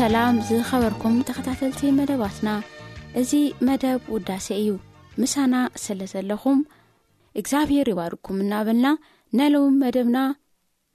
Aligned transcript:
ሰላም 0.00 0.34
ዝኸበርኩም 0.48 1.14
ተኸታተልቲ 1.28 1.80
መደባትና 1.96 2.48
እዚ 3.20 3.32
መደብ 3.66 3.98
ውዳሴ 4.12 4.46
እዩ 4.60 4.70
ምሳና 5.22 5.54
ስለ 5.82 6.00
ዘለኹም 6.12 6.60
እግዚኣብሔር 7.40 7.88
ይባርኩም 7.92 8.38
እናበልና 8.44 8.86
ናለው 9.38 9.66
መደብና 9.82 10.18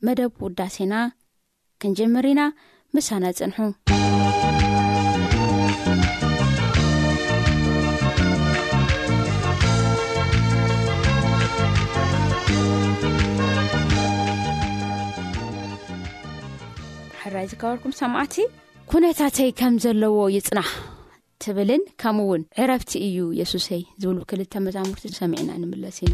መደብ 0.07 0.31
ውዳሴና 0.45 0.95
ክንጀምር 1.83 2.27
ኢና 2.31 2.51
ምሳና 2.97 3.31
ፅንሑ 3.37 3.71
ሕራይ 17.23 17.47
ዝከበርኩም 17.53 17.95
ሰማዓቲ 18.03 18.37
ሁነታተይ 18.95 19.49
ከም 19.59 19.73
ዘለዎ 19.83 20.17
ይፅናሕ 20.33 20.69
ትብልን 21.43 21.81
ከም 22.01 22.17
እውን 22.25 22.41
ዕረፍቲ 22.63 22.91
እዩ 23.07 23.17
የሱሰይ 23.39 23.83
ዝብሉ 24.01 24.17
ክልተ 24.29 24.53
መዛሙርቲ 24.67 25.07
ሰሚዕና 25.19 25.49
ንምለስ 25.63 25.97
ኢና 26.05 26.13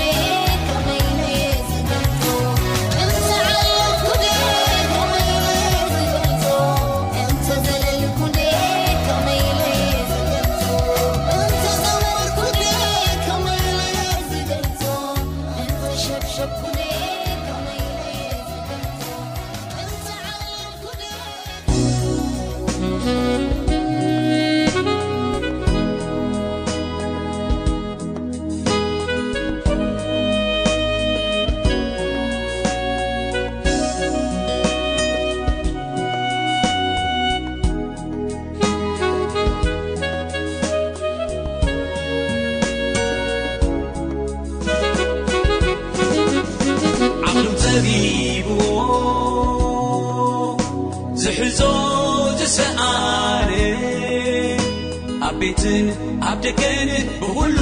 ቤትን 55.41 55.85
ኣብ 56.29 56.37
ደገንት 56.45 57.07
ብዂሉ 57.21 57.57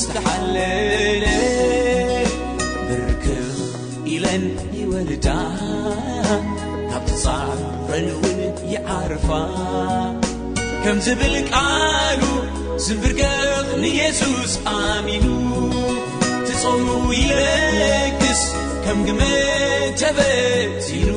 ስተሓለለ 0.00 1.24
ብርክብ 2.88 3.56
ኢለን 4.14 4.44
ይወልዳ 4.80 5.28
ናብ 6.90 7.02
ትፃረንውን 7.08 8.38
ይዓርፋ 8.74 9.28
ከምዝብል 10.84 11.34
ቃሉ 11.52 12.22
ዝምብርከኽ 12.84 13.68
ንየሱስ 13.86 14.54
ኣሚኑ 14.76 15.26
ትጽሩ 16.48 16.86
ይረግስ 17.22 18.44
ከም 18.86 19.00
ግመ 19.08 19.20
ተበቲኑ 20.02 21.10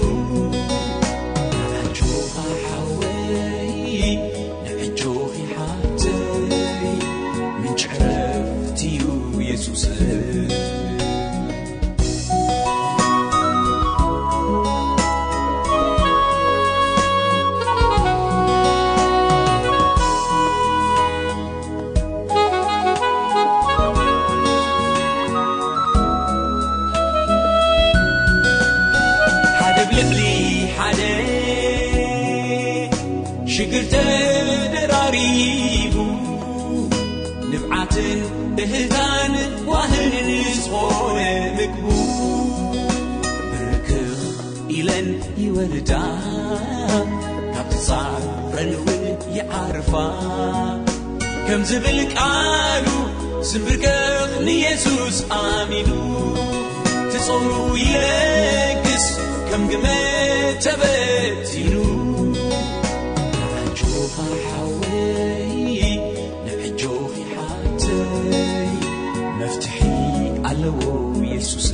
ويسس 70.70 71.74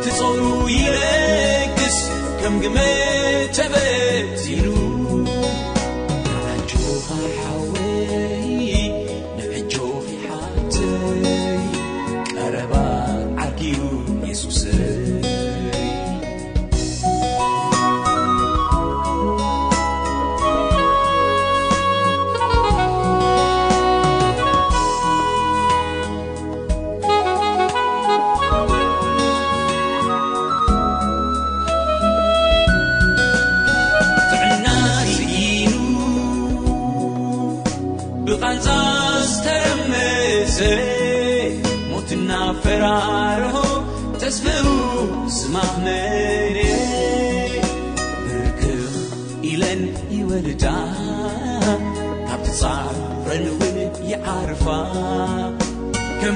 თეწორუ 0.02 0.50
ირედის 0.76 1.98
გემგმე 2.42 2.88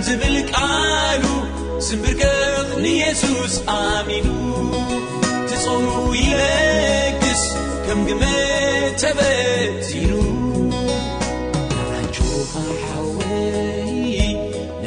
ዝብል 0.08 0.36
ቃሉ 0.50 1.24
ስምብርገኽ 1.86 2.68
ንየሱስ 2.84 3.54
ኣሚኑ 3.76 4.26
ትጽሩ 5.48 5.86
ይለግስ 6.20 7.42
ከም 7.86 7.98
ግመ 8.08 8.22
ተበቲኑ 9.02 10.10
ካናይጆኻሓወይ 11.72 14.18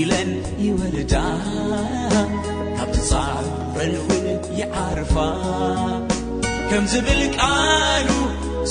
ኢለን 0.00 0.30
ይወለዳ 0.64 1.14
ካብ 2.76 2.88
ትፃሩበልውል 2.94 4.26
ይዓርፋ 4.60 5.14
ከምዝብልቃሉ 6.70 8.08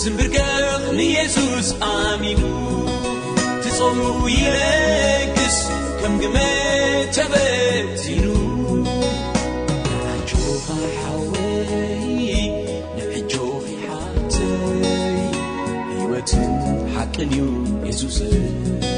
ዝምብርገቕ 0.01 0.65
ንየሱስ 0.99 1.67
ኣሚኑ 1.93 2.41
ትጽሩ 3.63 3.97
ይረግስ 4.37 5.57
ከም 5.99 6.13
ግመ 6.21 6.35
ተበቲኑ 7.17 8.25
ናጆኻሓወይ 10.05 12.31
ንዕጆኺሓተወይ 12.97 14.83
ህወትን 15.97 16.51
ሓቅን 16.95 17.21
እዩ 17.27 17.35
የሱስእብ 17.89 18.89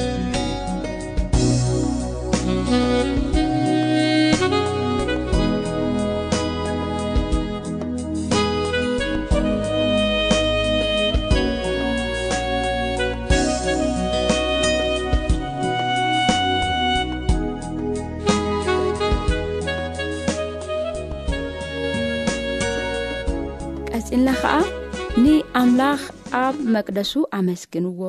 ኣምላኽ 25.62 26.02
ኣብ 26.44 26.56
መቅደሱ 26.74 27.12
ኣመስግንዎ 27.38 28.02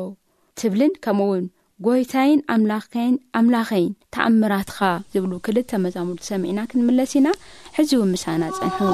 ትብልን 0.58 0.92
ከምኡውን 1.04 1.44
ጐይታይን 1.86 2.40
ኣምላኸኣምላኸይን 2.54 3.90
ተኣምራትኻ 4.14 4.78
ዝብሉ 5.14 5.32
ክልተ 5.46 5.70
መዛሙርቱ 5.84 6.22
ሰሚዕና 6.30 6.58
ክንምለስ 6.72 7.12
ኢና 7.18 7.28
ሕዝው 7.76 8.02
ምሳና 8.12 8.42
ጸንሑዎዎ 8.56 8.92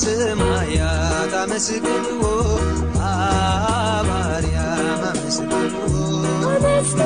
ስማያት 0.00 1.32
ኣመስገዎ 1.40 2.22
ኣባርያ 3.06 4.58
ኣመስገመርኣፍቱ 5.10 7.00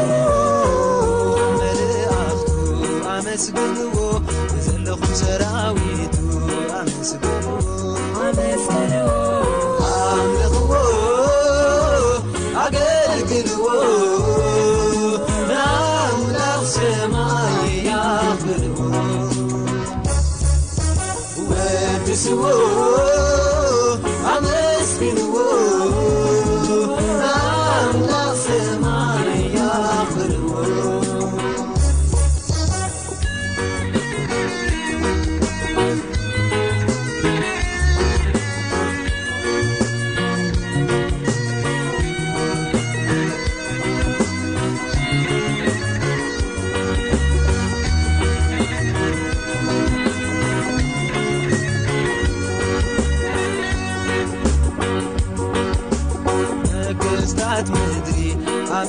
ኣመስገዎ 3.14 3.94
ዘለኹም 4.66 5.06
ሰራዊቱ 5.22 6.16
ኣመስገዎ 6.80 7.61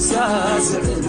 ساسل 0.00 0.99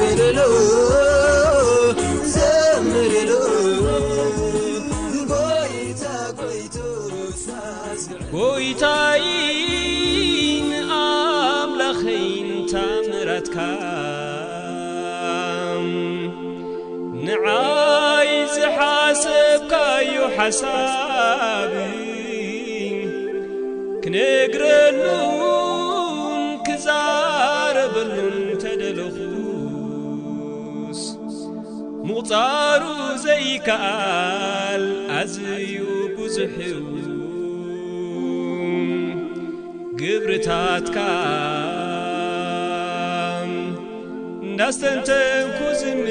ሓሳብ 20.38 21.74
ክነግረኑ 24.04 25.02
ክዛረበሉም 26.68 28.38
ተደለኹስ 28.64 29.02
ምቕፃሩ 32.10 32.84
ዘይከኣል 33.26 34.86
ኣዝዩ 35.20 35.74
ብዙሕ 36.18 36.56
ግብሪታትካ 40.02 40.98
እንዳስተንተንኩዝም 44.48 46.02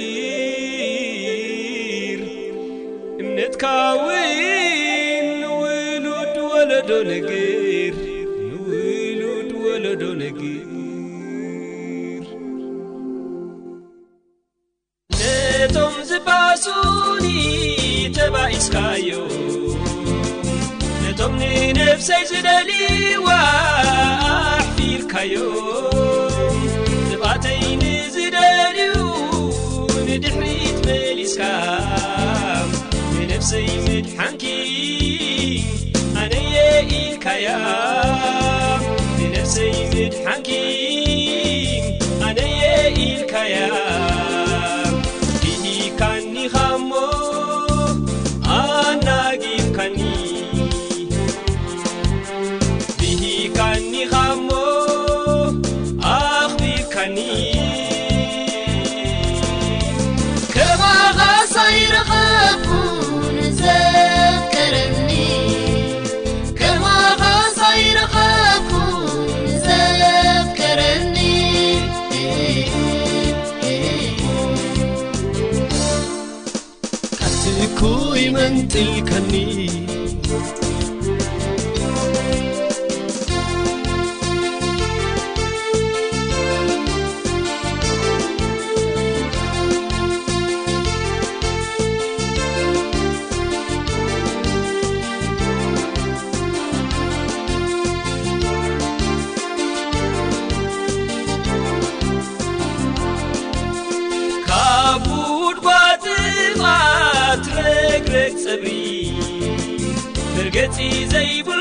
רגწ 108.48 110.76
זიבუ 111.12 111.56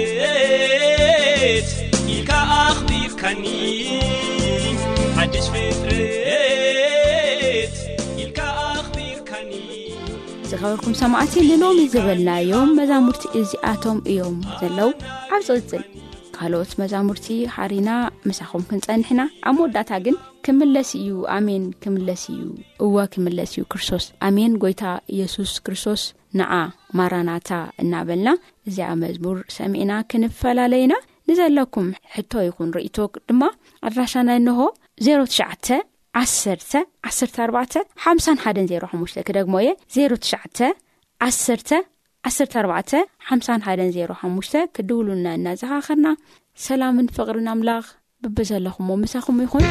לქ 2.12 2.32
אხביვქნי 2.68 3.70
በርኩም 10.64 10.94
ሰማዕት 11.02 11.34
ንሎሚ 11.50 11.80
ዝበልናዮም 11.94 12.74
መዛሙርቲ 12.80 13.22
እዚኣቶም 13.40 14.00
እዮም 14.14 14.36
ዘለው 14.60 14.90
ኣብ 15.36 15.42
ፅቕፅን 15.48 15.84
ካልኦት 16.36 16.72
መዛሙርቲ 16.82 17.28
ሓሪና 17.56 17.90
መሳኹም 18.28 18.64
ክንፀኒሕና 18.70 19.22
ኣብ 19.50 19.56
መወዳእታ 19.60 19.92
ግን 20.06 20.16
ክምለስ 20.48 20.90
እዩ 21.00 21.16
ኣሜን 21.38 21.64
ክምለስ 21.84 22.24
እዩ 22.34 22.44
እዋ 22.88 22.96
ክምለስ 23.14 23.52
እዩ 23.56 23.64
ክርስቶስ 23.74 24.06
ኣሜን 24.28 24.54
ጎይታ 24.64 24.84
ኢየሱስ 25.16 25.54
ክርስቶስ 25.68 26.04
ንዓ 26.42 26.52
ማራናታ 27.00 27.52
እናበልና 27.84 28.30
እዚኣ 28.72 28.90
መዝሙር 29.04 29.40
ሰሚዒና 29.58 29.94
ክንፈላለዩና 30.12 30.94
ንዘለኩም 31.30 31.90
ሕቶ 32.18 32.32
ይኹን 32.50 32.74
ርእቶ 32.78 32.98
ድማ 33.32 33.44
ኣድራሻና 33.88 34.30
ንሆ 34.48 34.62
0 35.12 35.30
ትሸዓተ 35.34 35.68
ዓስተ 36.20 36.78
1ኣባ 37.12 37.56
ሓ1 38.04 38.58
0ሓሙሽ 38.74 39.16
ክደግሞ 39.28 39.54
የ 39.68 39.72
0ትሽ 39.96 40.34
1ስ 41.30 41.40
14 42.64 42.98
ሓ1 43.30 43.80
0ሓሙሽ 44.00 44.52
ክድውሉና 44.76 45.26
እናዝሓኸርና 45.40 46.08
ሰላምን 46.68 47.10
ፍቕሪን 47.18 47.50
ኣምላኽ 47.56 47.88
ብቢ 48.26 48.38
ዘለኹም 48.52 48.90
ዎ 48.96 49.00
ምሳኹሙ 49.06 49.38
ይኹን 49.48 49.68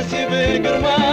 喜 0.09 0.25
ب 0.25 0.59
个 0.61 0.79
م 0.79 1.12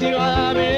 دوم 0.00 0.77